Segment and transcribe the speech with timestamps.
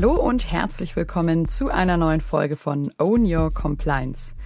[0.00, 4.36] Hallo und herzlich willkommen zu einer neuen Folge von Own Your Compliance.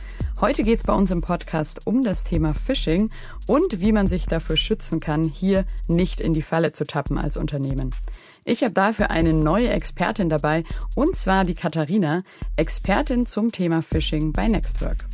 [0.40, 3.10] Heute geht es bei uns im Podcast um das Thema Phishing
[3.46, 7.36] und wie man sich dafür schützen kann, hier nicht in die Falle zu tappen als
[7.36, 7.94] Unternehmen.
[8.46, 10.62] Ich habe dafür eine neue Expertin dabei
[10.94, 12.22] und zwar die Katharina,
[12.56, 15.04] Expertin zum Thema Phishing bei Nextwork.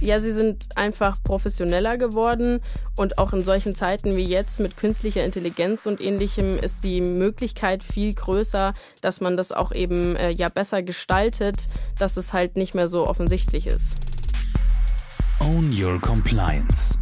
[0.00, 2.60] Ja, sie sind einfach professioneller geworden
[2.96, 7.84] und auch in solchen Zeiten wie jetzt mit künstlicher Intelligenz und ähnlichem ist die Möglichkeit
[7.84, 12.74] viel größer, dass man das auch eben äh, ja besser gestaltet, dass es halt nicht
[12.74, 13.96] mehr so offensichtlich ist.
[15.40, 16.98] Own Your Compliance.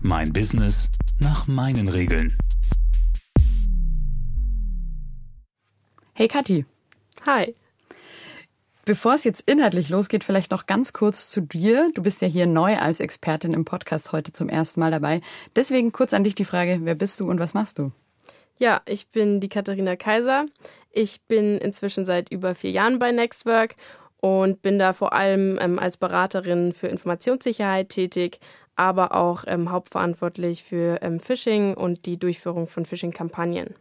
[0.00, 2.38] Mein Business nach meinen Regeln.
[6.14, 6.64] Hey Kathi.
[7.26, 7.54] Hi.
[8.88, 11.90] Bevor es jetzt inhaltlich losgeht, vielleicht noch ganz kurz zu dir.
[11.92, 15.20] Du bist ja hier neu als Expertin im Podcast heute zum ersten Mal dabei.
[15.54, 17.92] Deswegen kurz an dich die Frage, wer bist du und was machst du?
[18.56, 20.46] Ja, ich bin die Katharina Kaiser.
[20.90, 23.74] Ich bin inzwischen seit über vier Jahren bei Nextwork
[24.22, 28.40] und bin da vor allem ähm, als Beraterin für Informationssicherheit tätig,
[28.74, 33.74] aber auch ähm, hauptverantwortlich für ähm, Phishing und die Durchführung von Phishing-Kampagnen.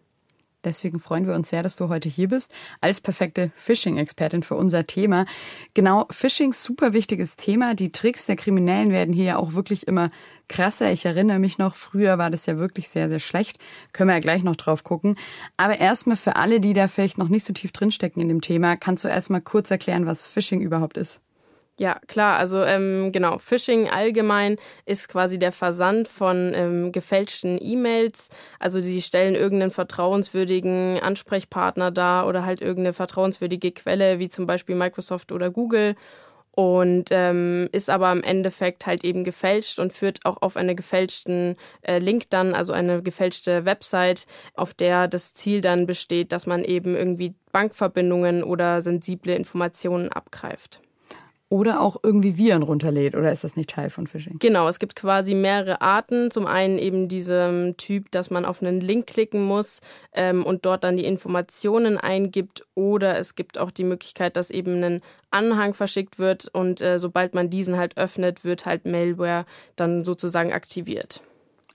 [0.67, 4.85] Deswegen freuen wir uns sehr, dass du heute hier bist als perfekte Phishing-Expertin für unser
[4.85, 5.25] Thema.
[5.73, 7.73] Genau, Phishing, super wichtiges Thema.
[7.73, 10.11] Die Tricks der Kriminellen werden hier ja auch wirklich immer
[10.49, 10.91] krasser.
[10.91, 13.59] Ich erinnere mich noch, früher war das ja wirklich sehr, sehr schlecht.
[13.93, 15.15] Können wir ja gleich noch drauf gucken.
[15.55, 18.75] Aber erstmal für alle, die da vielleicht noch nicht so tief drinstecken in dem Thema,
[18.75, 21.21] kannst du erstmal kurz erklären, was Phishing überhaupt ist?
[21.79, 22.39] Ja, klar.
[22.39, 28.29] Also ähm, genau, Phishing allgemein ist quasi der Versand von ähm, gefälschten E-Mails.
[28.59, 34.75] Also die stellen irgendeinen vertrauenswürdigen Ansprechpartner dar oder halt irgendeine vertrauenswürdige Quelle, wie zum Beispiel
[34.75, 35.95] Microsoft oder Google.
[36.51, 41.55] Und ähm, ist aber im Endeffekt halt eben gefälscht und führt auch auf einen gefälschten
[41.83, 46.63] äh, Link dann, also eine gefälschte Website, auf der das Ziel dann besteht, dass man
[46.63, 50.81] eben irgendwie Bankverbindungen oder sensible Informationen abgreift
[51.49, 54.37] oder auch irgendwie Viren runterlädt oder ist das nicht Teil von Phishing?
[54.39, 56.29] Genau, es gibt quasi mehrere Arten.
[56.29, 59.79] Zum einen eben diesem Typ, dass man auf einen Link klicken muss
[60.13, 64.83] ähm, und dort dann die Informationen eingibt oder es gibt auch die Möglichkeit, dass eben
[64.83, 65.01] ein
[65.31, 69.45] Anhang verschickt wird und äh, sobald man diesen halt öffnet, wird halt Malware
[69.75, 71.21] dann sozusagen aktiviert.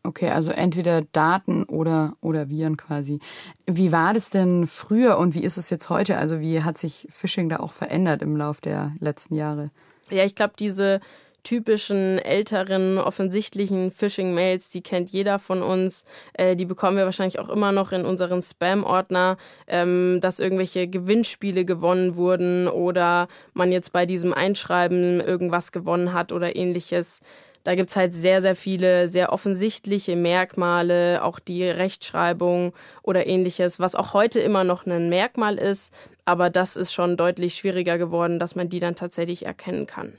[0.04, 3.20] Okay, also entweder Daten oder, oder Viren quasi.
[3.66, 6.16] Wie war das denn früher und wie ist es jetzt heute?
[6.16, 9.70] Also wie hat sich Phishing da auch verändert im Lauf der letzten Jahre?
[10.10, 11.00] Ja, ich glaube, diese
[11.44, 16.04] typischen älteren, offensichtlichen Phishing-Mails, die kennt jeder von uns.
[16.34, 19.36] Äh, die bekommen wir wahrscheinlich auch immer noch in unseren Spam-Ordner,
[19.66, 26.32] ähm, dass irgendwelche Gewinnspiele gewonnen wurden oder man jetzt bei diesem Einschreiben irgendwas gewonnen hat
[26.32, 27.20] oder ähnliches.
[27.64, 33.78] Da gibt es halt sehr, sehr viele sehr offensichtliche Merkmale, auch die Rechtschreibung oder ähnliches,
[33.78, 35.92] was auch heute immer noch ein Merkmal ist.
[36.24, 40.12] Aber das ist schon deutlich schwieriger geworden, dass man die dann tatsächlich erkennen kann.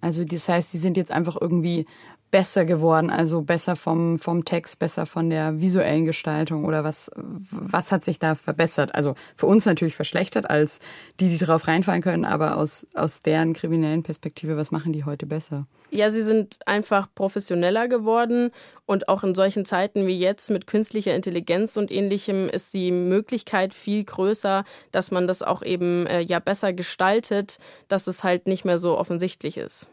[0.00, 1.84] Also das heißt, die sind jetzt einfach irgendwie
[2.32, 7.92] besser geworden, also besser vom, vom Text, besser von der visuellen Gestaltung oder was, was
[7.92, 8.94] hat sich da verbessert?
[8.94, 10.80] Also für uns natürlich verschlechtert als
[11.20, 15.26] die, die drauf reinfallen können, aber aus, aus deren kriminellen Perspektive, was machen die heute
[15.26, 15.66] besser?
[15.90, 18.50] Ja, sie sind einfach professioneller geworden
[18.86, 23.74] und auch in solchen Zeiten wie jetzt mit künstlicher Intelligenz und ähnlichem ist die Möglichkeit
[23.74, 28.64] viel größer, dass man das auch eben äh, ja besser gestaltet, dass es halt nicht
[28.64, 29.86] mehr so offensichtlich ist.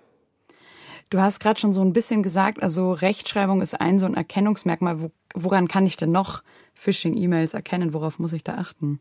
[1.09, 5.09] Du hast gerade schon so ein bisschen gesagt, also Rechtschreibung ist ein so ein Erkennungsmerkmal.
[5.33, 6.43] woran kann ich denn noch
[6.75, 7.93] Phishing-E-Mails erkennen?
[7.93, 8.99] Worauf muss ich da achten?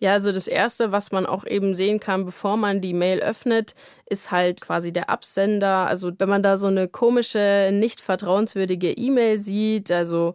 [0.00, 3.74] Ja, also das Erste, was man auch eben sehen kann, bevor man die Mail öffnet,
[4.06, 5.86] ist halt quasi der Absender.
[5.88, 10.34] Also wenn man da so eine komische, nicht vertrauenswürdige E-Mail sieht, also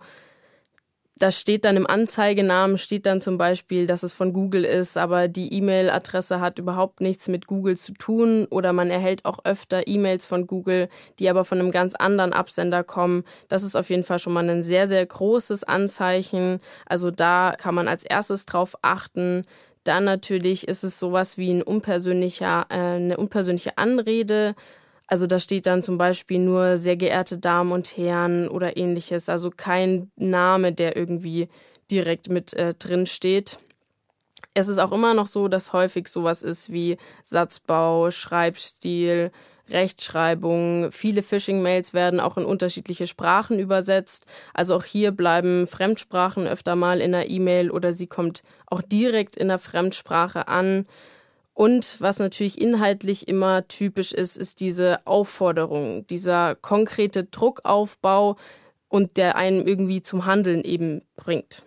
[1.15, 5.27] da steht dann im Anzeigenamen, steht dann zum Beispiel, dass es von Google ist, aber
[5.27, 10.25] die E-Mail-Adresse hat überhaupt nichts mit Google zu tun oder man erhält auch öfter E-Mails
[10.25, 13.23] von Google, die aber von einem ganz anderen Absender kommen.
[13.47, 16.59] Das ist auf jeden Fall schon mal ein sehr, sehr großes Anzeichen.
[16.87, 19.45] Also da kann man als erstes drauf achten.
[19.83, 24.55] Dann natürlich ist es sowas wie ein unpersönlicher, äh, eine unpersönliche Anrede
[25.07, 29.29] also da steht dann zum Beispiel nur sehr geehrte Damen und Herren oder ähnliches.
[29.29, 31.49] Also kein Name, der irgendwie
[31.91, 33.59] direkt mit äh, drin steht.
[34.53, 39.31] Es ist auch immer noch so, dass häufig sowas ist wie Satzbau, Schreibstil,
[39.69, 40.91] Rechtschreibung.
[40.91, 44.25] Viele Phishing-Mails werden auch in unterschiedliche Sprachen übersetzt.
[44.53, 49.35] Also auch hier bleiben Fremdsprachen öfter mal in der E-Mail oder sie kommt auch direkt
[49.35, 50.85] in der Fremdsprache an.
[51.53, 58.37] Und was natürlich inhaltlich immer typisch ist, ist diese Aufforderung, dieser konkrete Druckaufbau
[58.87, 61.63] und der einen irgendwie zum Handeln eben bringt.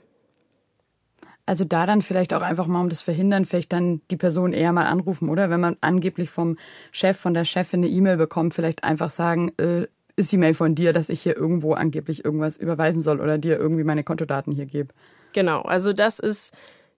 [1.49, 4.73] Also da dann vielleicht auch einfach mal, um das verhindern, vielleicht dann die Person eher
[4.73, 5.49] mal anrufen, oder?
[5.49, 6.57] Wenn man angeblich vom
[6.91, 9.87] Chef, von der Chefin eine E-Mail bekommt, vielleicht einfach sagen, äh,
[10.17, 13.59] ist die Mail von dir, dass ich hier irgendwo angeblich irgendwas überweisen soll oder dir
[13.59, 14.93] irgendwie meine Kontodaten hier gebe.
[15.35, 16.53] Genau, also das ist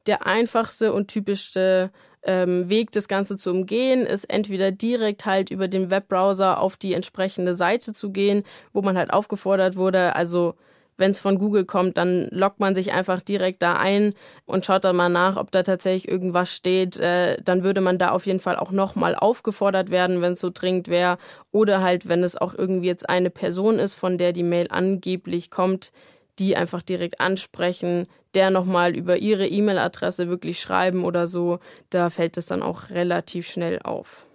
[0.06, 1.90] der einfachste und typischste
[2.28, 6.92] ähm, Weg, das Ganze zu umgehen, ist entweder direkt halt über den Webbrowser auf die
[6.92, 8.44] entsprechende Seite zu gehen,
[8.74, 10.54] wo man halt aufgefordert wurde, also
[10.98, 14.14] wenn es von Google kommt, dann loggt man sich einfach direkt da ein
[14.46, 16.98] und schaut dann mal nach, ob da tatsächlich irgendwas steht.
[16.98, 20.50] Äh, dann würde man da auf jeden Fall auch nochmal aufgefordert werden, wenn es so
[20.52, 21.18] dringend wäre.
[21.52, 25.50] Oder halt, wenn es auch irgendwie jetzt eine Person ist, von der die Mail angeblich
[25.50, 25.92] kommt,
[26.38, 31.60] die einfach direkt ansprechen, der nochmal über ihre E-Mail-Adresse wirklich schreiben oder so.
[31.90, 34.26] Da fällt es dann auch relativ schnell auf.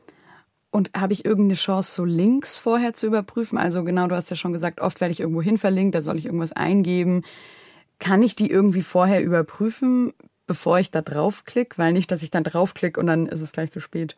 [0.72, 3.60] Und habe ich irgendeine Chance, so Links vorher zu überprüfen?
[3.60, 6.18] Also genau, du hast ja schon gesagt, oft werde ich irgendwo hin verlinkt, da soll
[6.18, 7.24] ich irgendwas eingeben.
[8.00, 10.14] Kann ich die irgendwie vorher überprüfen,
[10.48, 11.78] bevor ich da draufklicke?
[11.78, 14.18] Weil nicht, dass ich dann draufklicke und dann ist es gleich zu spät.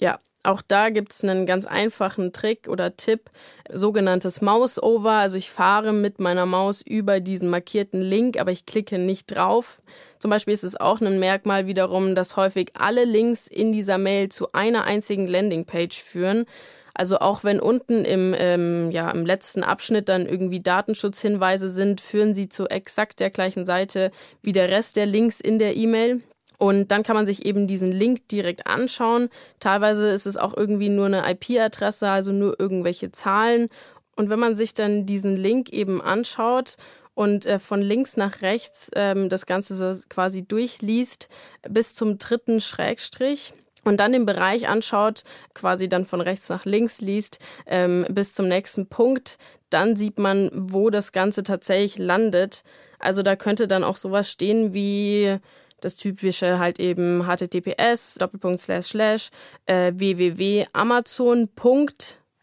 [0.00, 3.30] Ja, auch da gibt es einen ganz einfachen Trick oder Tipp,
[3.72, 5.12] sogenanntes Mouse-Over.
[5.12, 9.80] Also ich fahre mit meiner Maus über diesen markierten Link, aber ich klicke nicht drauf.
[10.18, 14.28] Zum Beispiel ist es auch ein Merkmal wiederum, dass häufig alle Links in dieser Mail
[14.28, 16.46] zu einer einzigen Landingpage führen.
[16.94, 22.34] Also auch wenn unten im, ähm, ja, im letzten Abschnitt dann irgendwie Datenschutzhinweise sind, führen
[22.34, 24.10] sie zu exakt der gleichen Seite
[24.40, 26.22] wie der Rest der Links in der E-Mail.
[26.58, 29.28] Und dann kann man sich eben diesen Link direkt anschauen.
[29.60, 33.68] Teilweise ist es auch irgendwie nur eine IP-Adresse, also nur irgendwelche Zahlen.
[34.16, 36.76] Und wenn man sich dann diesen Link eben anschaut
[37.14, 41.28] und äh, von links nach rechts ähm, das Ganze so quasi durchliest
[41.68, 43.52] bis zum dritten Schrägstrich,
[43.86, 45.22] und dann den Bereich anschaut,
[45.54, 49.38] quasi dann von rechts nach links liest, ähm, bis zum nächsten Punkt,
[49.70, 52.64] dann sieht man, wo das Ganze tatsächlich landet.
[52.98, 55.38] Also da könnte dann auch sowas stehen wie
[55.80, 59.30] das typische halt eben https Doppelpunkt slash slash
[59.66, 61.48] äh, www.amazon.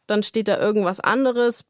[0.05, 1.63] Dann steht da irgendwas anderes,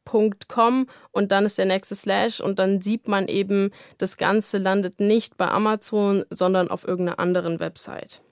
[0.48, 4.98] .com und dann ist der nächste Slash und dann sieht man eben, das Ganze landet
[4.98, 8.22] nicht bei Amazon, sondern auf irgendeiner anderen Website.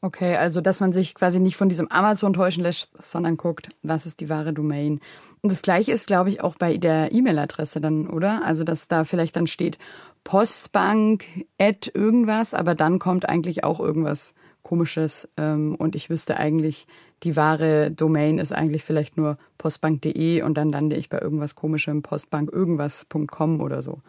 [0.00, 4.06] Okay, also dass man sich quasi nicht von diesem Amazon täuschen lässt, sondern guckt, was
[4.06, 5.00] ist die wahre Domain.
[5.42, 8.44] Und das gleiche ist, glaube ich, auch bei der E-Mail-Adresse dann, oder?
[8.44, 9.76] Also dass da vielleicht dann steht
[10.22, 11.24] Postbank,
[11.58, 16.86] at irgendwas, aber dann kommt eigentlich auch irgendwas Komisches ähm, und ich wüsste eigentlich,
[17.22, 22.02] die wahre Domain ist eigentlich vielleicht nur postbank.de und dann lande ich bei irgendwas Komischem,
[22.02, 24.00] postbank irgendwas.com oder so.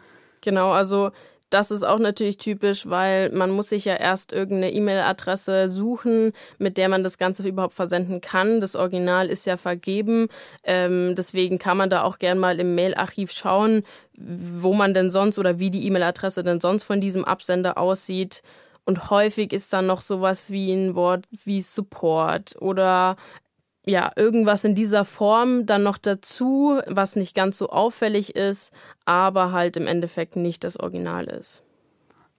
[0.42, 1.10] Genau, also
[1.50, 6.78] das ist auch natürlich typisch, weil man muss sich ja erst irgendeine E-Mail-Adresse suchen, mit
[6.78, 8.60] der man das Ganze überhaupt versenden kann.
[8.60, 10.28] Das Original ist ja vergeben.
[10.62, 13.82] Ähm, deswegen kann man da auch gern mal im Mail-Archiv schauen,
[14.16, 18.42] wo man denn sonst oder wie die E-Mail-Adresse denn sonst von diesem Absender aussieht.
[18.84, 23.16] Und häufig ist dann noch sowas wie ein Wort wie Support oder
[23.84, 28.72] ja, irgendwas in dieser Form dann noch dazu, was nicht ganz so auffällig ist,
[29.04, 31.62] aber halt im Endeffekt nicht das Original ist.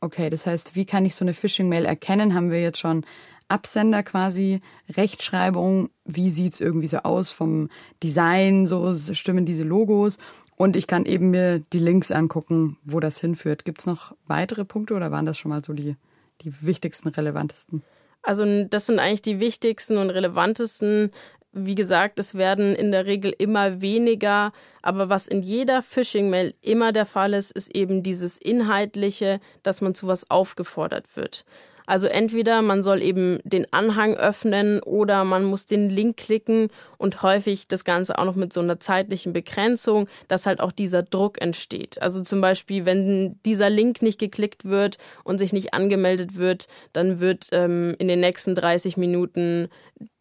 [0.01, 2.33] Okay, das heißt, wie kann ich so eine Phishing-Mail erkennen?
[2.33, 3.05] Haben wir jetzt schon
[3.47, 7.69] Absender quasi, Rechtschreibung, wie sieht es irgendwie so aus vom
[8.01, 10.17] Design, so stimmen diese Logos
[10.55, 13.65] und ich kann eben mir die Links angucken, wo das hinführt.
[13.65, 15.95] Gibt es noch weitere Punkte oder waren das schon mal so die,
[16.41, 17.83] die wichtigsten, relevantesten?
[18.23, 21.11] Also das sind eigentlich die wichtigsten und relevantesten.
[21.53, 26.93] Wie gesagt, es werden in der Regel immer weniger, aber was in jeder Phishing-Mail immer
[26.93, 31.43] der Fall ist, ist eben dieses Inhaltliche, dass man zu was aufgefordert wird.
[31.91, 37.21] Also entweder man soll eben den Anhang öffnen oder man muss den Link klicken und
[37.21, 41.41] häufig das Ganze auch noch mit so einer zeitlichen Begrenzung, dass halt auch dieser Druck
[41.41, 42.01] entsteht.
[42.01, 47.19] Also zum Beispiel, wenn dieser Link nicht geklickt wird und sich nicht angemeldet wird, dann
[47.19, 49.67] wird ähm, in den nächsten 30 Minuten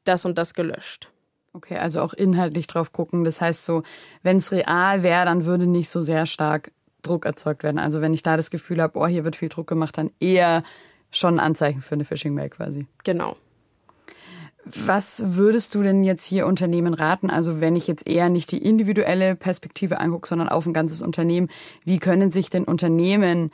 [0.02, 1.08] das und das gelöscht.
[1.52, 3.24] Okay, also auch inhaltlich drauf gucken.
[3.24, 3.82] Das heißt so,
[4.22, 6.70] wenn es real wäre, dann würde nicht so sehr stark
[7.02, 7.78] Druck erzeugt werden.
[7.78, 10.62] Also wenn ich da das Gefühl habe, oh, hier wird viel Druck gemacht, dann eher
[11.10, 12.86] schon ein Anzeichen für eine Phishing-Mail quasi.
[13.04, 13.36] Genau.
[14.64, 17.30] Was würdest du denn jetzt hier Unternehmen raten?
[17.30, 21.48] Also wenn ich jetzt eher nicht die individuelle Perspektive angucke, sondern auf ein ganzes Unternehmen,
[21.84, 23.50] wie können sich denn Unternehmen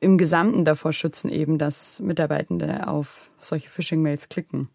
[0.00, 4.68] im Gesamten davor schützen, eben, dass Mitarbeitende auf solche Phishing-Mails klicken?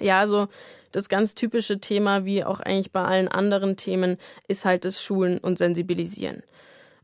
[0.00, 0.48] Ja, also
[0.94, 5.38] das ganz typische Thema, wie auch eigentlich bei allen anderen Themen, ist halt das Schulen
[5.38, 6.44] und Sensibilisieren.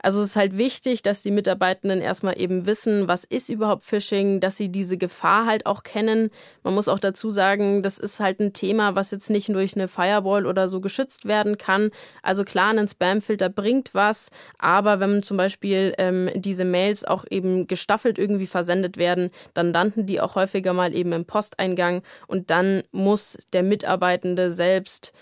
[0.02, 4.40] Also es ist halt wichtig, dass die Mitarbeitenden erstmal eben wissen, was ist überhaupt Phishing,
[4.40, 6.30] dass sie diese Gefahr halt auch kennen.
[6.62, 9.88] Man muss auch dazu sagen, das ist halt ein Thema, was jetzt nicht durch eine
[9.88, 11.90] Firewall oder so geschützt werden kann.
[12.23, 17.66] Also klar, ein Spamfilter bringt was, aber wenn zum Beispiel ähm, diese Mails auch eben
[17.66, 22.83] gestaffelt irgendwie versendet werden, dann landen die auch häufiger mal eben im Posteingang und dann
[22.92, 25.12] muss der Mitarbeitende selbst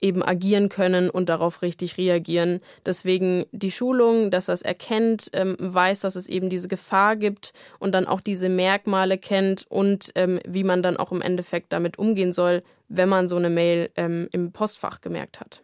[0.00, 2.60] eben agieren können und darauf richtig reagieren.
[2.86, 7.52] Deswegen die Schulung, dass er es erkennt, ähm, weiß, dass es eben diese Gefahr gibt
[7.78, 11.98] und dann auch diese Merkmale kennt und ähm, wie man dann auch im Endeffekt damit
[11.98, 15.62] umgehen soll, wenn man so eine Mail ähm, im Postfach gemerkt hat.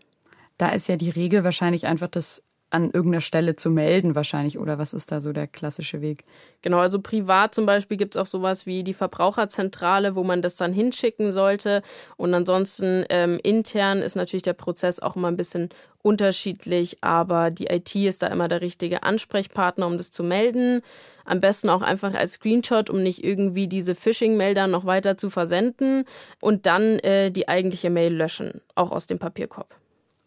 [0.58, 2.42] Da ist ja die Regel wahrscheinlich einfach das
[2.74, 6.24] an irgendeiner Stelle zu melden wahrscheinlich oder was ist da so der klassische Weg?
[6.60, 10.56] Genau, also privat zum Beispiel gibt es auch sowas wie die Verbraucherzentrale, wo man das
[10.56, 11.82] dann hinschicken sollte
[12.16, 15.70] und ansonsten ähm, intern ist natürlich der Prozess auch immer ein bisschen
[16.02, 20.82] unterschiedlich, aber die IT ist da immer der richtige Ansprechpartner, um das zu melden.
[21.24, 26.04] Am besten auch einfach als Screenshot, um nicht irgendwie diese Phishing-Melder noch weiter zu versenden
[26.42, 29.74] und dann äh, die eigentliche Mail löschen, auch aus dem Papierkorb.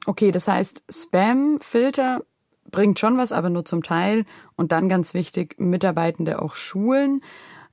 [0.08, 2.22] Okay, das heißt, Spam-Filter
[2.72, 4.26] bringt schon was, aber nur zum Teil.
[4.56, 7.22] Und dann ganz wichtig, Mitarbeitende auch schulen.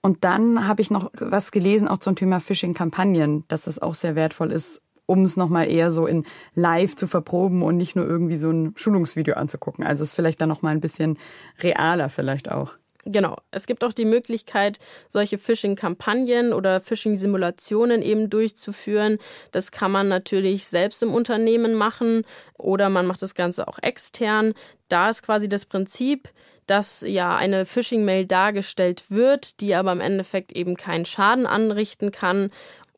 [0.01, 4.17] Und dann habe ich noch was gelesen, auch zum Thema Phishing-Kampagnen, dass das auch sehr
[4.17, 6.25] wertvoll ist, um es nochmal eher so in
[6.55, 9.85] live zu verproben und nicht nur irgendwie so ein Schulungsvideo anzugucken.
[9.85, 11.19] Also es ist vielleicht dann nochmal ein bisschen
[11.63, 12.75] realer vielleicht auch.
[13.07, 13.37] Genau.
[13.51, 19.19] Es gibt auch die Möglichkeit, solche Phishing-Kampagnen oder Phishing-Simulationen eben durchzuführen.
[19.53, 22.25] Das kann man natürlich selbst im Unternehmen machen
[22.57, 24.55] oder man macht das Ganze auch extern.
[24.89, 26.31] Da ist quasi das Prinzip,
[26.67, 32.51] dass ja eine Phishing-Mail dargestellt wird, die aber im Endeffekt eben keinen Schaden anrichten kann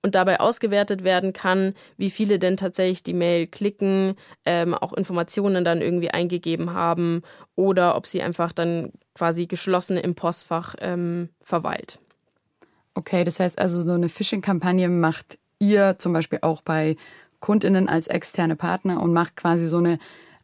[0.07, 5.65] und dabei ausgewertet werden kann, wie viele denn tatsächlich die Mail klicken, ähm, auch Informationen
[5.65, 7.23] dann irgendwie eingegeben haben
[7.57, 11.99] oder ob sie einfach dann quasi geschlossen im Postfach ähm, verweilt.
[12.95, 16.95] Okay, das heißt also, so eine Phishing-Kampagne macht ihr zum Beispiel auch bei
[17.41, 19.99] KundInnen als externe Partner und macht quasi so eine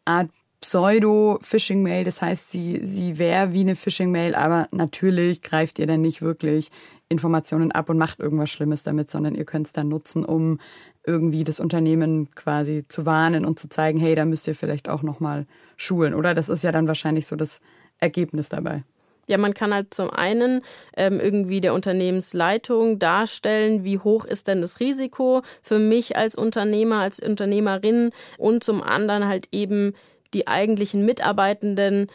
[0.04, 0.28] Art
[0.62, 2.04] Pseudo-Phishing-Mail.
[2.04, 6.70] Das heißt, sie, sie wäre wie eine Phishing-Mail, aber natürlich greift ihr dann nicht wirklich
[7.08, 10.58] Informationen ab und macht irgendwas Schlimmes damit, sondern ihr könnt es dann nutzen, um
[11.04, 15.02] irgendwie das Unternehmen quasi zu warnen und zu zeigen, hey, da müsst ihr vielleicht auch
[15.02, 16.32] nochmal schulen, oder?
[16.32, 17.60] Das ist ja dann wahrscheinlich so das
[17.98, 18.84] Ergebnis dabei.
[19.28, 20.62] Ja, man kann halt zum einen
[20.96, 27.00] ähm, irgendwie der Unternehmensleitung darstellen, wie hoch ist denn das Risiko für mich als Unternehmer,
[27.00, 29.94] als Unternehmerin und zum anderen halt eben
[30.34, 32.08] die eigentlichen Mitarbeitenden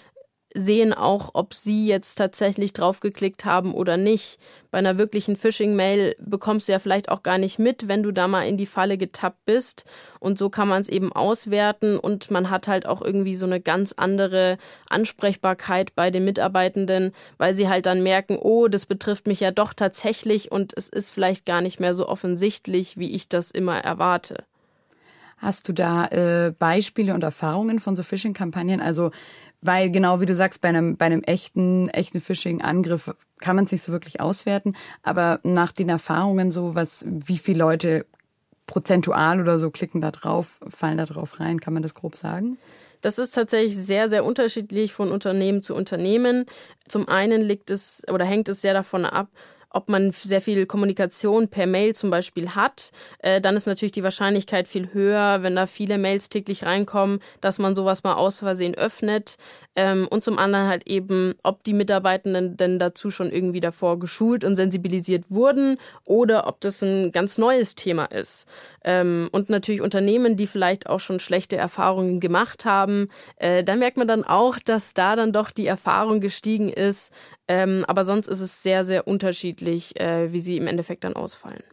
[0.58, 4.40] sehen auch, ob sie jetzt tatsächlich draufgeklickt haben oder nicht.
[4.72, 8.28] Bei einer wirklichen Phishing-Mail bekommst du ja vielleicht auch gar nicht mit, wenn du da
[8.28, 9.86] mal in die Falle getappt bist.
[10.20, 13.62] Und so kann man es eben auswerten und man hat halt auch irgendwie so eine
[13.62, 14.58] ganz andere
[14.90, 19.74] Ansprechbarkeit bei den Mitarbeitenden, weil sie halt dann merken, oh, das betrifft mich ja doch
[19.74, 24.44] tatsächlich und es ist vielleicht gar nicht mehr so offensichtlich, wie ich das immer erwarte.
[25.38, 28.82] Hast du da äh, Beispiele und Erfahrungen von so Phishing-Kampagnen?
[28.82, 29.12] Also,
[29.62, 33.72] weil genau wie du sagst, bei einem, bei einem echten, echten Phishing-Angriff kann man es
[33.72, 34.76] nicht so wirklich auswerten.
[35.04, 38.06] Aber nach den Erfahrungen so, was, wie viele Leute
[38.66, 42.58] prozentual oder so klicken da drauf, fallen da drauf rein, kann man das grob sagen?
[43.02, 46.46] Das ist tatsächlich sehr, sehr unterschiedlich von Unternehmen zu Unternehmen.
[46.88, 49.30] Zum einen liegt es oder hängt es sehr davon ab,
[49.70, 54.04] ob man sehr viel Kommunikation per Mail zum Beispiel hat, äh, dann ist natürlich die
[54.04, 58.76] Wahrscheinlichkeit viel höher, wenn da viele Mails täglich reinkommen, dass man sowas mal aus Versehen
[58.76, 59.38] öffnet.
[59.76, 64.44] Ähm, und zum anderen halt eben, ob die Mitarbeitenden denn dazu schon irgendwie davor geschult
[64.44, 68.48] und sensibilisiert wurden oder ob das ein ganz neues Thema ist.
[68.84, 73.10] Ähm, und natürlich Unternehmen, die vielleicht auch schon schlechte Erfahrungen gemacht haben.
[73.36, 77.12] Äh, da merkt man dann auch, dass da dann doch die Erfahrung gestiegen ist.
[77.48, 81.64] Ähm, aber sonst ist es sehr, sehr unterschiedlich, äh, wie sie im Endeffekt dann ausfallen.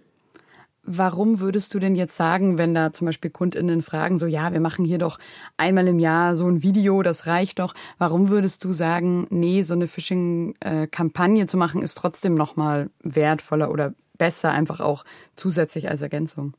[0.87, 4.61] Warum würdest du denn jetzt sagen, wenn da zum Beispiel KundInnen fragen, so ja, wir
[4.61, 5.19] machen hier doch
[5.57, 7.75] einmal im Jahr so ein Video, das reicht doch.
[7.97, 13.95] Warum würdest du sagen, nee, so eine Phishing-Kampagne zu machen, ist trotzdem nochmal wertvoller oder
[14.19, 15.05] besser, einfach auch
[15.37, 16.55] zusätzlich als Ergänzung?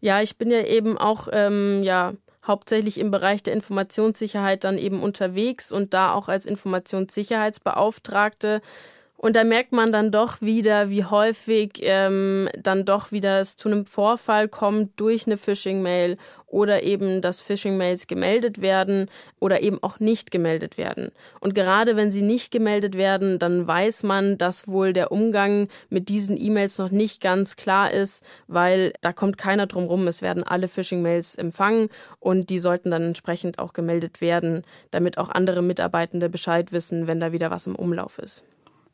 [0.00, 2.12] Ja, ich bin ja eben auch ähm, ja
[2.46, 8.60] hauptsächlich im Bereich der Informationssicherheit dann eben unterwegs und da auch als Informationssicherheitsbeauftragte
[9.24, 13.70] Und da merkt man dann doch wieder, wie häufig ähm, dann doch wieder es zu
[13.70, 19.08] einem Vorfall kommt durch eine Phishing-Mail oder eben, dass Phishing-Mails gemeldet werden
[19.40, 21.10] oder eben auch nicht gemeldet werden.
[21.40, 26.10] Und gerade wenn sie nicht gemeldet werden, dann weiß man, dass wohl der Umgang mit
[26.10, 30.06] diesen E-Mails noch nicht ganz klar ist, weil da kommt keiner drum rum.
[30.06, 31.88] Es werden alle Phishing-Mails empfangen
[32.20, 37.20] und die sollten dann entsprechend auch gemeldet werden, damit auch andere Mitarbeitende Bescheid wissen, wenn
[37.20, 38.44] da wieder was im Umlauf ist.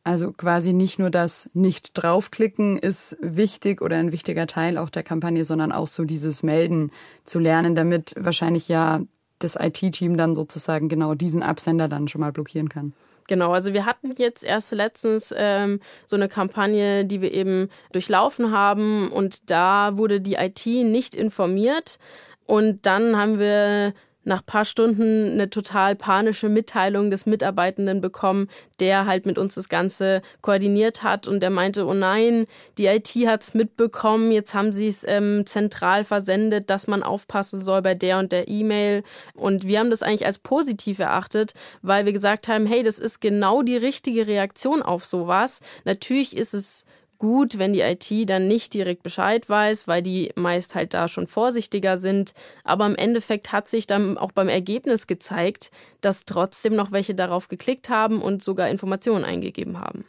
[0.03, 5.03] Also quasi nicht nur das nicht draufklicken ist wichtig oder ein wichtiger Teil auch der
[5.03, 6.91] Kampagne, sondern auch so dieses Melden
[7.25, 9.03] zu lernen, damit wahrscheinlich ja
[9.41, 12.95] das IT-Team dann sozusagen genau diesen Absender dann schon mal blockieren kann.
[13.27, 18.51] Genau, also wir hatten jetzt erst letztens ähm, so eine Kampagne, die wir eben durchlaufen
[18.51, 21.99] haben und da wurde die IT nicht informiert.
[22.47, 23.95] Und dann haben wir
[24.31, 29.69] nach paar Stunden eine total panische Mitteilung des Mitarbeitenden bekommen, der halt mit uns das
[29.69, 32.47] Ganze koordiniert hat und der meinte, oh nein,
[32.79, 37.83] die IT hat's mitbekommen, jetzt haben sie es ähm, zentral versendet, dass man aufpassen soll
[37.83, 39.03] bei der und der E-Mail.
[39.35, 43.21] Und wir haben das eigentlich als positiv erachtet, weil wir gesagt haben, hey, das ist
[43.21, 45.61] genau die richtige Reaktion auf sowas.
[45.85, 46.85] Natürlich ist es
[47.21, 51.29] gut, wenn die IT dann nicht direkt Bescheid weiß, weil die meist halt da schon
[51.29, 52.33] vorsichtiger sind.
[52.65, 57.47] Aber im Endeffekt hat sich dann auch beim Ergebnis gezeigt, dass trotzdem noch welche darauf
[57.47, 60.05] geklickt haben und sogar Informationen eingegeben haben.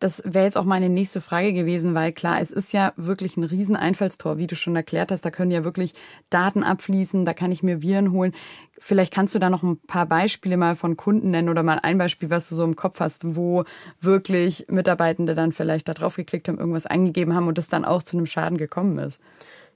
[0.00, 3.44] Das wäre jetzt auch meine nächste Frage gewesen, weil klar, es ist ja wirklich ein
[3.44, 5.26] Rieseneinfallstor, wie du schon erklärt hast.
[5.26, 5.92] Da können ja wirklich
[6.30, 8.32] Daten abfließen, da kann ich mir Viren holen.
[8.78, 11.98] Vielleicht kannst du da noch ein paar Beispiele mal von Kunden nennen oder mal ein
[11.98, 13.64] Beispiel, was du so im Kopf hast, wo
[14.00, 18.02] wirklich Mitarbeitende dann vielleicht da drauf geklickt haben, irgendwas eingegeben haben und es dann auch
[18.02, 19.20] zu einem Schaden gekommen ist.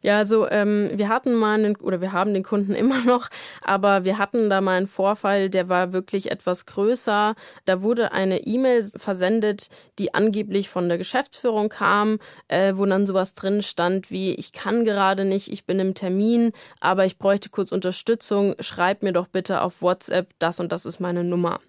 [0.04, 3.30] Ja, also ähm, wir hatten mal einen, oder wir haben den Kunden immer noch,
[3.62, 7.34] aber wir hatten da mal einen Vorfall, der war wirklich etwas größer.
[7.64, 9.68] Da wurde eine E-Mail versendet,
[9.98, 12.18] die angeblich von der Geschäftsführung kam,
[12.48, 16.52] äh, wo dann sowas drin stand wie, ich kann gerade nicht, ich bin im Termin,
[16.80, 21.00] aber ich bräuchte kurz Unterstützung, schreib mir doch bitte auf WhatsApp, das und das ist
[21.00, 21.60] meine Nummer.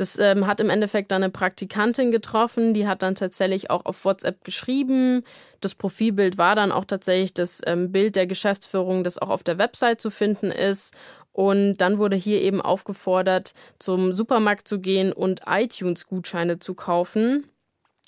[0.00, 4.06] Das ähm, hat im Endeffekt dann eine Praktikantin getroffen, die hat dann tatsächlich auch auf
[4.06, 5.24] WhatsApp geschrieben.
[5.60, 9.58] Das Profilbild war dann auch tatsächlich das ähm, Bild der Geschäftsführung, das auch auf der
[9.58, 10.94] Website zu finden ist.
[11.32, 17.44] Und dann wurde hier eben aufgefordert, zum Supermarkt zu gehen und iTunes-Gutscheine zu kaufen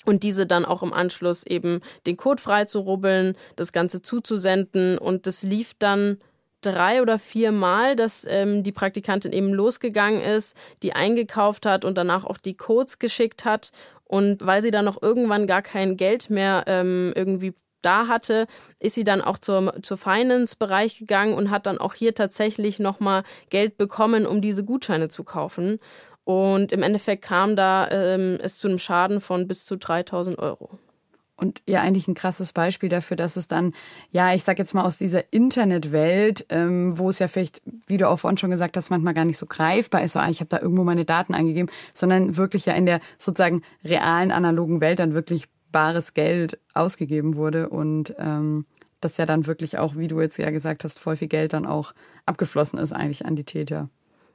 [0.03, 4.97] und diese dann auch im Anschluss eben den Code freizurubbeln, das Ganze zuzusenden.
[4.97, 6.17] Und das lief dann
[6.65, 11.97] drei oder vier Mal, dass ähm, die Praktikantin eben losgegangen ist, die eingekauft hat und
[11.97, 13.71] danach auch die Codes geschickt hat.
[14.05, 18.47] Und weil sie dann noch irgendwann gar kein Geld mehr ähm, irgendwie da hatte,
[18.79, 23.23] ist sie dann auch zur, zur Finance-Bereich gegangen und hat dann auch hier tatsächlich nochmal
[23.49, 25.79] Geld bekommen, um diese Gutscheine zu kaufen.
[26.23, 30.79] Und im Endeffekt kam da ähm, es zu einem Schaden von bis zu 3000 Euro
[31.35, 33.73] und ja eigentlich ein krasses Beispiel dafür, dass es dann,
[34.11, 38.07] ja, ich sag jetzt mal aus dieser Internetwelt, ähm, wo es ja vielleicht, wie du
[38.07, 40.49] auch vorhin schon gesagt hast, manchmal gar nicht so greifbar ist, so, ah, ich habe
[40.49, 45.13] da irgendwo meine Daten eingegeben, sondern wirklich ja in der sozusagen realen analogen Welt dann
[45.13, 48.65] wirklich bares Geld ausgegeben wurde und ähm,
[49.01, 51.65] das ja dann wirklich auch, wie du jetzt ja gesagt hast, voll viel Geld dann
[51.65, 51.93] auch
[52.25, 53.89] abgeflossen ist eigentlich an die Täter.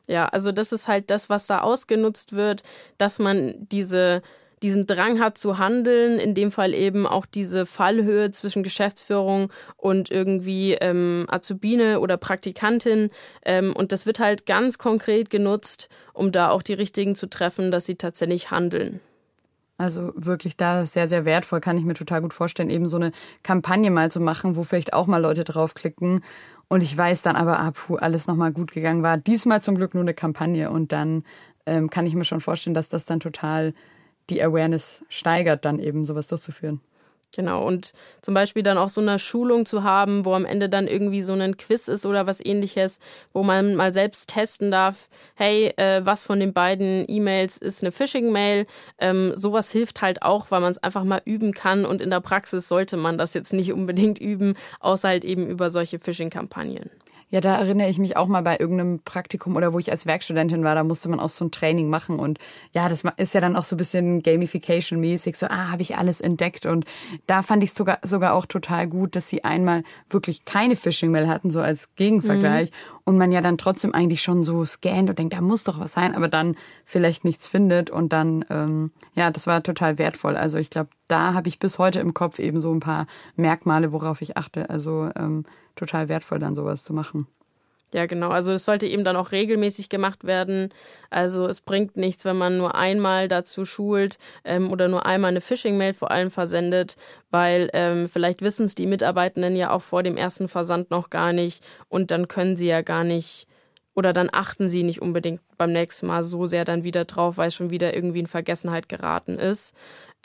[0.06, 2.62] Ja, also das ist halt das, was da ausgenutzt wird,
[2.96, 4.22] dass man diese
[4.62, 10.10] diesen Drang hat zu handeln, in dem Fall eben auch diese Fallhöhe zwischen Geschäftsführung und
[10.10, 13.10] irgendwie ähm, Azubine oder Praktikantin.
[13.44, 17.70] Ähm, und das wird halt ganz konkret genutzt, um da auch die richtigen zu treffen,
[17.70, 19.00] dass sie tatsächlich handeln.
[19.80, 23.12] Also wirklich da sehr, sehr wertvoll, kann ich mir total gut vorstellen, eben so eine
[23.44, 26.22] Kampagne mal zu machen, wo vielleicht auch mal Leute draufklicken.
[26.66, 29.16] Und ich weiß dann aber, ah, puh, alles nochmal gut gegangen war.
[29.16, 30.70] Diesmal zum Glück nur eine Kampagne.
[30.70, 31.22] Und dann
[31.64, 33.72] ähm, kann ich mir schon vorstellen, dass das dann total
[34.30, 36.80] die Awareness steigert, dann eben sowas durchzuführen.
[37.36, 40.88] Genau, und zum Beispiel dann auch so eine Schulung zu haben, wo am Ende dann
[40.88, 43.00] irgendwie so ein Quiz ist oder was ähnliches,
[43.34, 47.92] wo man mal selbst testen darf, hey, äh, was von den beiden E-Mails ist eine
[47.92, 48.66] Phishing-Mail.
[48.98, 52.20] Ähm, sowas hilft halt auch, weil man es einfach mal üben kann und in der
[52.20, 56.90] Praxis sollte man das jetzt nicht unbedingt üben, außer halt eben über solche Phishing-Kampagnen.
[57.30, 60.64] Ja, da erinnere ich mich auch mal bei irgendeinem Praktikum oder wo ich als Werkstudentin
[60.64, 62.38] war, da musste man auch so ein Training machen und
[62.74, 66.22] ja, das ist ja dann auch so ein bisschen Gamification-mäßig, so, ah, habe ich alles
[66.22, 66.86] entdeckt und
[67.26, 71.28] da fand ich es sogar, sogar auch total gut, dass sie einmal wirklich keine Phishing-Mail
[71.28, 73.00] hatten, so als Gegenvergleich mhm.
[73.04, 75.92] und man ja dann trotzdem eigentlich schon so scannt und denkt, da muss doch was
[75.92, 80.34] sein, aber dann vielleicht nichts findet und dann, ähm, ja, das war total wertvoll.
[80.34, 83.92] Also ich glaube, da habe ich bis heute im Kopf eben so ein paar Merkmale,
[83.92, 84.70] worauf ich achte.
[84.70, 85.44] Also ähm,
[85.74, 87.26] total wertvoll, dann sowas zu machen.
[87.94, 88.28] Ja, genau.
[88.28, 90.68] Also es sollte eben dann auch regelmäßig gemacht werden.
[91.08, 95.40] Also es bringt nichts, wenn man nur einmal dazu schult ähm, oder nur einmal eine
[95.40, 96.96] Phishing-Mail vor allem versendet,
[97.30, 101.32] weil ähm, vielleicht wissen es die Mitarbeitenden ja auch vor dem ersten Versand noch gar
[101.32, 103.46] nicht und dann können sie ja gar nicht
[103.94, 107.48] oder dann achten sie nicht unbedingt beim nächsten Mal so sehr dann wieder drauf, weil
[107.48, 109.74] es schon wieder irgendwie in Vergessenheit geraten ist.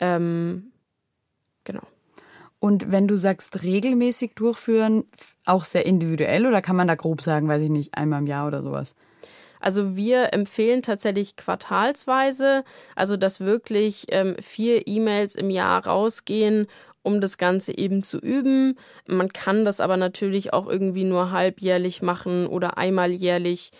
[0.00, 0.70] Ähm,
[1.64, 1.82] genau.
[2.58, 5.04] Und wenn du sagst, regelmäßig durchführen,
[5.44, 8.46] auch sehr individuell oder kann man da grob sagen, weiß ich nicht, einmal im Jahr
[8.46, 8.96] oder sowas?
[9.60, 12.64] Also wir empfehlen tatsächlich quartalsweise,
[12.96, 16.66] also dass wirklich ähm, vier E-Mails im Jahr rausgehen,
[17.02, 18.78] um das Ganze eben zu üben.
[19.06, 23.72] Man kann das aber natürlich auch irgendwie nur halbjährlich machen oder einmal jährlich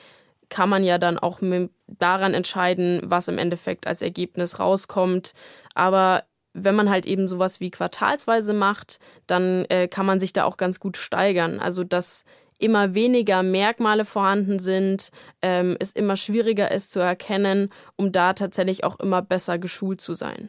[0.50, 1.40] kann man ja dann auch
[1.86, 5.32] daran entscheiden, was im Endeffekt als Ergebnis rauskommt.
[5.74, 10.44] Aber wenn man halt eben sowas wie quartalsweise macht, dann äh, kann man sich da
[10.44, 11.60] auch ganz gut steigern.
[11.60, 12.24] Also dass
[12.58, 15.10] immer weniger Merkmale vorhanden sind,
[15.42, 20.14] ähm, es immer schwieriger ist zu erkennen, um da tatsächlich auch immer besser geschult zu
[20.14, 20.48] sein.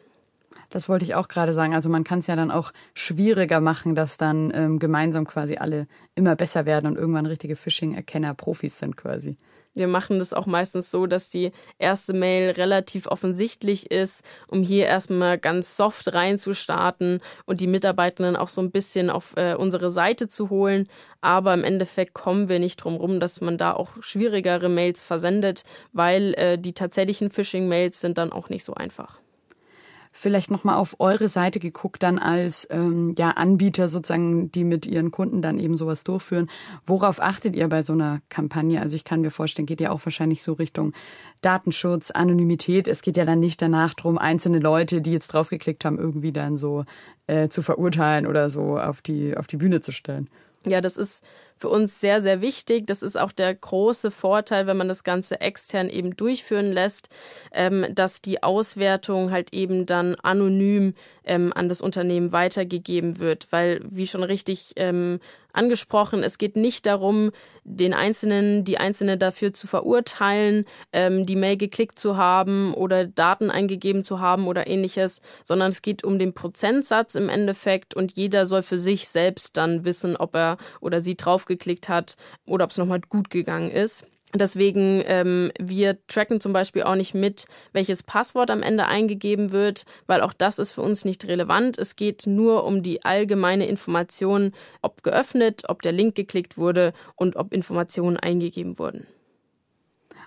[0.70, 1.74] Das wollte ich auch gerade sagen.
[1.74, 5.88] Also man kann es ja dann auch schwieriger machen, dass dann ähm, gemeinsam quasi alle
[6.16, 9.38] immer besser werden und irgendwann richtige Phishing-Erkenner, Profis sind quasi.
[9.76, 14.86] Wir machen das auch meistens so, dass die erste Mail relativ offensichtlich ist, um hier
[14.86, 20.30] erstmal ganz soft reinzustarten und die Mitarbeitenden auch so ein bisschen auf äh, unsere Seite
[20.30, 20.88] zu holen.
[21.20, 25.64] Aber im Endeffekt kommen wir nicht drum rum, dass man da auch schwierigere Mails versendet,
[25.92, 29.20] weil äh, die tatsächlichen Phishing-Mails sind dann auch nicht so einfach
[30.18, 35.12] vielleicht nochmal auf eure Seite geguckt, dann als ähm, ja, Anbieter sozusagen, die mit ihren
[35.12, 36.50] Kunden dann eben sowas durchführen.
[36.86, 38.82] Worauf achtet ihr bei so einer Kampagne?
[38.82, 40.94] Also ich kann mir vorstellen, geht ja auch wahrscheinlich so Richtung
[41.42, 42.88] Datenschutz, Anonymität.
[42.88, 46.56] Es geht ja dann nicht danach drum, einzelne Leute, die jetzt draufgeklickt haben, irgendwie dann
[46.58, 46.86] so
[47.28, 50.30] äh, zu verurteilen oder so auf die, auf die Bühne zu stellen.
[50.66, 51.24] Ja, das ist
[51.58, 52.86] für uns sehr, sehr wichtig.
[52.88, 57.10] Das ist auch der große Vorteil, wenn man das Ganze extern eben durchführen lässt,
[57.54, 63.48] ähm, dass die Auswertung halt eben dann anonym ähm, an das Unternehmen weitergegeben wird.
[63.52, 65.20] Weil, wie schon richtig ähm,
[65.54, 67.32] angesprochen, es geht nicht darum,
[67.68, 73.50] den Einzelnen, die Einzelne dafür zu verurteilen, ähm, die Mail geklickt zu haben oder Daten
[73.50, 78.46] eingegeben zu haben oder ähnliches, sondern es geht um den Prozentsatz im Endeffekt und jeder
[78.46, 81.16] soll für sich selbst dann wissen, ob er oder sie
[81.46, 84.06] draufgeklickt hat oder ob es nochmal gut gegangen ist.
[84.34, 89.86] Deswegen, ähm, wir tracken zum Beispiel auch nicht mit, welches Passwort am Ende eingegeben wird,
[90.08, 91.78] weil auch das ist für uns nicht relevant.
[91.78, 97.38] Es geht nur um die allgemeine Information, ob geöffnet, ob der Link geklickt wurde und
[97.38, 99.08] ob Informationen eingegeben wurden.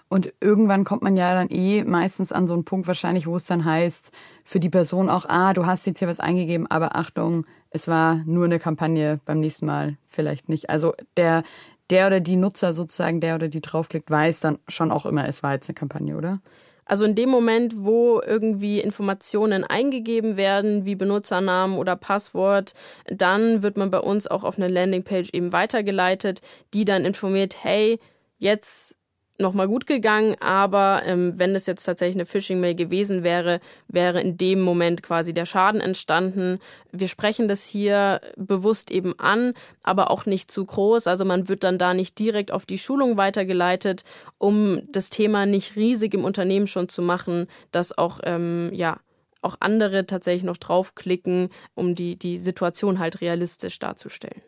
[0.09, 3.45] Und irgendwann kommt man ja dann eh meistens an so einen Punkt wahrscheinlich, wo es
[3.45, 4.11] dann heißt,
[4.43, 8.23] für die Person auch, ah, du hast jetzt hier was eingegeben, aber Achtung, es war
[8.27, 10.71] nur eine Kampagne, beim nächsten Mal vielleicht nicht.
[10.71, 11.43] Also der,
[11.91, 15.43] der oder die Nutzer sozusagen, der oder die draufklickt, weiß dann schon auch immer, es
[15.43, 16.41] war jetzt eine Kampagne, oder?
[16.89, 22.73] Also in dem Moment, wo irgendwie Informationen eingegeben werden, wie Benutzernamen oder Passwort,
[23.07, 26.41] dann wird man bei uns auch auf eine Landingpage eben weitergeleitet,
[26.73, 28.01] die dann informiert, hey,
[28.39, 28.98] jetzt
[29.39, 34.37] nochmal gut gegangen, aber ähm, wenn es jetzt tatsächlich eine Phishing-Mail gewesen wäre, wäre in
[34.37, 36.59] dem Moment quasi der Schaden entstanden.
[36.93, 41.07] Wir sprechen das hier bewusst eben an, aber auch nicht zu groß.
[41.07, 44.05] Also man wird dann da nicht direkt auf die Schulung weitergeleitet,
[44.39, 48.99] um das Thema nicht riesig im Unternehmen schon zu machen, dass auch ähm, ja
[49.41, 54.43] auch andere tatsächlich noch draufklicken, um die, die Situation halt realistisch darzustellen.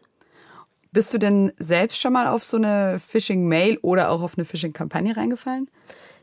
[0.92, 5.16] Bist du denn selbst schon mal auf so eine Phishing-Mail oder auch auf eine Phishing-Kampagne
[5.16, 5.70] reingefallen?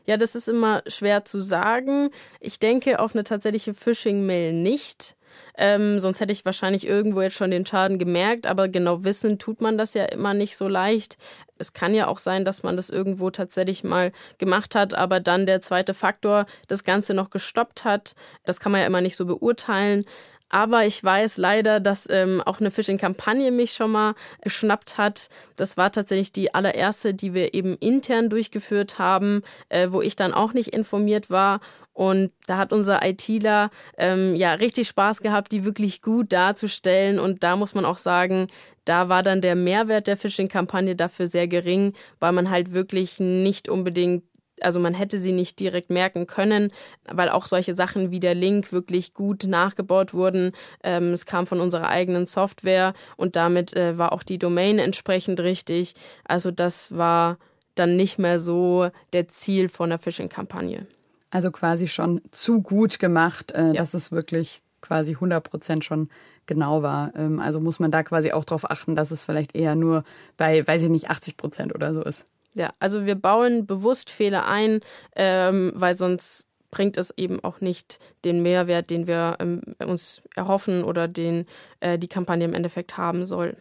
[0.04, 2.10] Ja, das ist immer schwer zu sagen.
[2.40, 5.16] Ich denke auf eine tatsächliche Phishing-Mail nicht.
[5.56, 9.60] Ähm, sonst hätte ich wahrscheinlich irgendwo jetzt schon den Schaden gemerkt, aber genau wissen tut
[9.60, 11.16] man das ja immer nicht so leicht.
[11.58, 15.46] Es kann ja auch sein, dass man das irgendwo tatsächlich mal gemacht hat, aber dann
[15.46, 18.14] der zweite Faktor das Ganze noch gestoppt hat.
[18.44, 20.04] Das kann man ja immer nicht so beurteilen.
[20.50, 25.28] Aber ich weiß leider, dass ähm, auch eine Phishing-Kampagne mich schon mal geschnappt hat.
[25.56, 30.32] Das war tatsächlich die allererste, die wir eben intern durchgeführt haben, äh, wo ich dann
[30.32, 31.60] auch nicht informiert war.
[31.92, 37.18] Und da hat unser ITler ähm, ja richtig Spaß gehabt, die wirklich gut darzustellen.
[37.18, 38.46] Und da muss man auch sagen,
[38.84, 43.68] da war dann der Mehrwert der Phishing-Kampagne dafür sehr gering, weil man halt wirklich nicht
[43.68, 44.22] unbedingt
[44.62, 46.72] also man hätte sie nicht direkt merken können,
[47.04, 50.52] weil auch solche Sachen wie der Link wirklich gut nachgebaut wurden.
[50.82, 55.40] Ähm, es kam von unserer eigenen Software und damit äh, war auch die Domain entsprechend
[55.40, 55.94] richtig.
[56.24, 57.38] Also das war
[57.74, 60.86] dann nicht mehr so der Ziel von der Phishing-Kampagne.
[61.30, 63.72] Also quasi schon zu gut gemacht, äh, ja.
[63.74, 66.08] dass es wirklich quasi 100 Prozent schon
[66.46, 67.12] genau war.
[67.14, 70.02] Ähm, also muss man da quasi auch darauf achten, dass es vielleicht eher nur
[70.36, 72.24] bei, weiß ich nicht, 80 Prozent oder so ist.
[72.54, 74.80] Ja, also wir bauen bewusst Fehler ein,
[75.16, 80.84] ähm, weil sonst bringt es eben auch nicht den Mehrwert, den wir ähm, uns erhoffen
[80.84, 81.46] oder den
[81.80, 83.56] äh, die Kampagne im Endeffekt haben soll.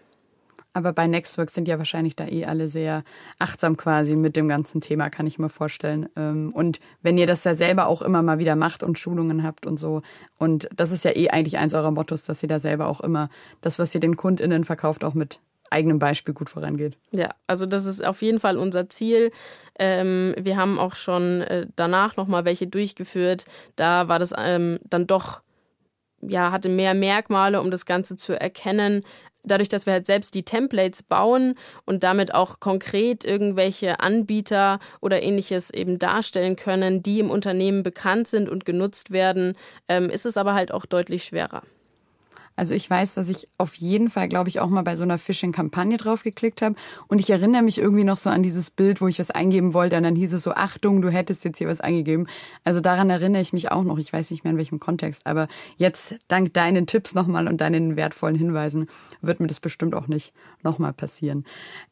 [0.77, 3.01] Aber bei Nextwork sind ja wahrscheinlich da eh alle sehr
[3.39, 6.07] achtsam quasi mit dem ganzen Thema, kann ich mir vorstellen.
[6.15, 9.65] Ähm, und wenn ihr das ja selber auch immer mal wieder macht und Schulungen habt
[9.65, 10.03] und so,
[10.37, 13.29] und das ist ja eh eigentlich eins eurer Mottos, dass ihr da selber auch immer
[13.61, 16.97] das, was ihr den KundInnen verkauft, auch mit eigenem Beispiel gut vorangeht.
[17.11, 19.31] Ja, also das ist auf jeden Fall unser Ziel.
[19.79, 23.45] Ähm, wir haben auch schon äh, danach nochmal welche durchgeführt.
[23.75, 25.41] Da war das ähm, dann doch
[26.21, 29.03] ja, hatte mehr Merkmale, um das Ganze zu erkennen
[29.47, 35.21] dadurch, dass wir halt selbst die Templates bauen und damit auch konkret irgendwelche Anbieter oder
[35.23, 39.55] ähnliches eben darstellen können, die im Unternehmen bekannt sind und genutzt werden,
[39.87, 41.63] ähm, ist es aber halt auch deutlich schwerer.
[42.57, 45.19] Also ich weiß, dass ich auf jeden Fall, glaube ich, auch mal bei so einer
[45.19, 46.75] Phishing-Kampagne drauf geklickt habe.
[47.07, 49.95] Und ich erinnere mich irgendwie noch so an dieses Bild, wo ich was eingeben wollte.
[49.95, 52.27] Und dann hieß es so, Achtung, du hättest jetzt hier was eingegeben.
[52.63, 53.99] Also daran erinnere ich mich auch noch.
[53.99, 55.27] Ich weiß nicht mehr in welchem Kontext.
[55.27, 58.87] Aber jetzt, dank deinen Tipps nochmal und deinen wertvollen Hinweisen,
[59.21, 61.45] wird mir das bestimmt auch nicht nochmal passieren.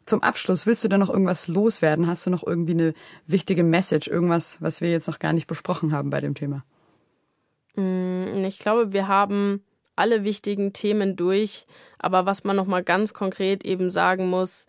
[0.06, 2.08] Zum Abschluss, willst du da noch irgendwas loswerden?
[2.08, 2.94] Hast du noch irgendwie eine
[3.28, 4.08] wichtige Message?
[4.08, 6.64] Irgendwas, was wir jetzt noch gar nicht besprochen haben bei dem Thema?
[7.76, 9.62] Mm, ich glaube, wir haben
[9.96, 11.66] alle wichtigen Themen durch.
[12.00, 14.68] Aber was man nochmal ganz konkret eben sagen muss,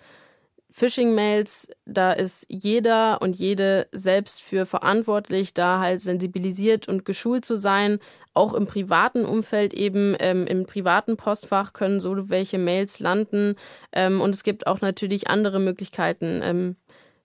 [0.77, 7.57] Phishing-Mails, da ist jeder und jede selbst für verantwortlich, da halt sensibilisiert und geschult zu
[7.57, 7.99] sein.
[8.35, 13.55] Auch im privaten Umfeld eben, ähm, im privaten Postfach können so welche Mails landen.
[13.93, 16.41] Ähm, und es gibt auch natürlich andere Möglichkeiten.
[16.43, 16.77] Ähm,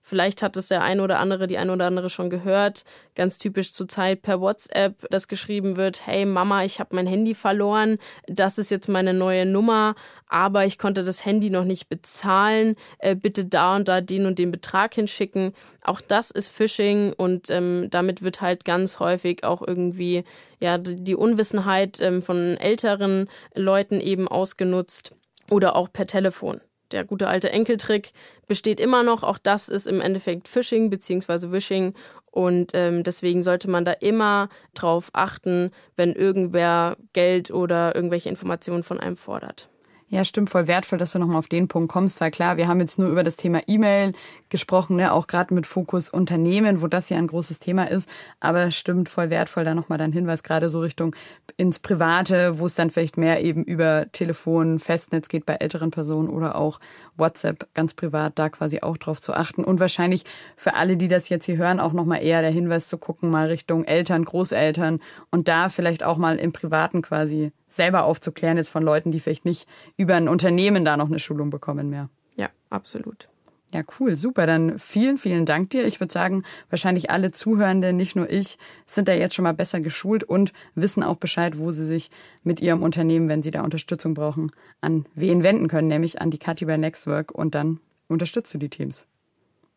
[0.02, 2.84] Vielleicht hat es der eine oder andere, die eine oder andere schon gehört.
[3.16, 7.98] Ganz typisch zurzeit per WhatsApp, dass geschrieben wird, hey Mama, ich habe mein Handy verloren,
[8.26, 9.96] das ist jetzt meine neue Nummer,
[10.28, 14.40] aber ich konnte das Handy noch nicht bezahlen, äh, bitte da und da den und
[14.40, 15.54] den Betrag hinschicken.
[15.84, 20.24] Auch das ist Phishing und ähm, damit wird halt ganz häufig auch irgendwie
[20.60, 25.14] ja die Unwissenheit ähm, von älteren Leuten eben ausgenutzt
[25.50, 28.12] oder auch per Telefon der gute alte Enkeltrick
[28.48, 29.24] besteht immer noch.
[29.24, 31.52] Auch das ist im Endeffekt Phishing bzw.
[31.52, 31.94] Wishing.
[32.32, 38.84] Und ähm, deswegen sollte man da immer drauf achten, wenn irgendwer Geld oder irgendwelche Informationen
[38.84, 39.71] von einem fordert.
[40.14, 42.82] Ja, stimmt, voll wertvoll, dass du nochmal auf den Punkt kommst, weil klar, wir haben
[42.82, 44.12] jetzt nur über das Thema E-Mail
[44.50, 48.10] gesprochen, ne, auch gerade mit Fokus Unternehmen, wo das ja ein großes Thema ist,
[48.42, 51.16] aber stimmt, voll wertvoll, da nochmal dein Hinweis, gerade so Richtung
[51.56, 56.28] ins Private, wo es dann vielleicht mehr eben über Telefon, Festnetz geht bei älteren Personen
[56.28, 56.82] oder auch
[57.16, 59.64] WhatsApp ganz privat, da quasi auch drauf zu achten.
[59.64, 60.26] Und wahrscheinlich
[60.58, 63.48] für alle, die das jetzt hier hören, auch nochmal eher der Hinweis zu gucken, mal
[63.48, 68.84] Richtung Eltern, Großeltern und da vielleicht auch mal im Privaten quasi selber aufzuklären jetzt von
[68.84, 72.10] Leuten, die vielleicht nicht über ein Unternehmen da noch eine Schulung bekommen mehr.
[72.36, 73.28] Ja, absolut.
[73.74, 74.46] Ja, cool, super.
[74.46, 75.86] Dann vielen, vielen Dank dir.
[75.86, 79.80] Ich würde sagen, wahrscheinlich alle Zuhörende, nicht nur ich, sind da jetzt schon mal besser
[79.80, 82.12] geschult und wissen auch Bescheid, wo sie sich
[82.44, 86.38] mit ihrem Unternehmen, wenn sie da Unterstützung brauchen, an wen wenden können, nämlich an die
[86.38, 87.80] Kathi bei Nextwork und dann
[88.10, 89.08] unterstützt du die Teams.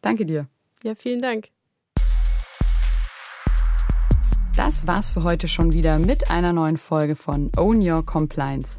[0.02, 0.48] Danke dir.
[0.82, 1.48] Ja, vielen Dank.
[4.56, 8.78] Das war's für heute schon wieder mit einer neuen Folge von Own Your Compliance.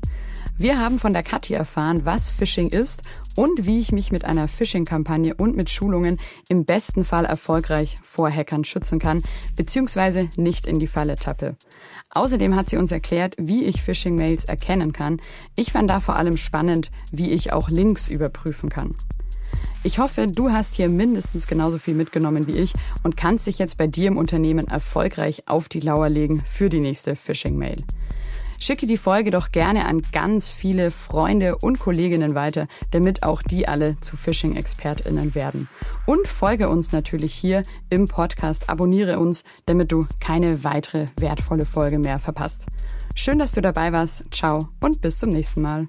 [0.57, 3.01] Wir haben von der Kathi erfahren, was Phishing ist
[3.35, 8.31] und wie ich mich mit einer Phishing-Kampagne und mit Schulungen im besten Fall erfolgreich vor
[8.31, 9.21] Hackern schützen kann,
[9.57, 11.57] beziehungsweise nicht in die Falle tappe.
[12.09, 15.21] Außerdem hat sie uns erklärt, wie ich Phishing-Mails erkennen kann.
[15.57, 18.95] Ich fand da vor allem spannend, wie ich auch Links überprüfen kann.
[19.83, 23.77] Ich hoffe, du hast hier mindestens genauso viel mitgenommen wie ich und kannst dich jetzt
[23.77, 27.83] bei dir im Unternehmen erfolgreich auf die Lauer legen für die nächste Phishing-Mail.
[28.59, 33.67] Schicke die Folge doch gerne an ganz viele Freunde und Kolleginnen weiter, damit auch die
[33.67, 35.67] alle zu Phishing-ExpertInnen werden.
[36.05, 41.99] Und folge uns natürlich hier im Podcast, abonniere uns, damit du keine weitere wertvolle Folge
[41.99, 42.65] mehr verpasst.
[43.13, 44.23] Schön, dass du dabei warst.
[44.31, 45.87] Ciao und bis zum nächsten Mal.